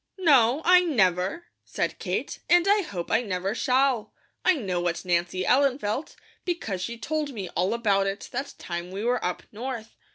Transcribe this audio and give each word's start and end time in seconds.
"No, 0.17 0.63
I 0.65 0.79
never," 0.79 1.45
said 1.63 1.99
Kate, 1.99 2.39
"and 2.49 2.67
I 2.67 2.81
hope 2.81 3.11
I 3.11 3.21
never 3.21 3.53
shall. 3.53 4.15
I 4.43 4.55
know 4.55 4.81
what 4.81 5.05
Nancy 5.05 5.45
Ellen 5.45 5.77
felt, 5.77 6.15
because 6.43 6.81
she 6.81 6.97
told 6.97 7.33
me 7.33 7.49
all 7.49 7.75
about 7.75 8.07
it 8.07 8.27
that 8.31 8.55
time 8.57 8.89
we 8.89 9.03
were 9.03 9.23
up 9.23 9.43
North. 9.51 9.95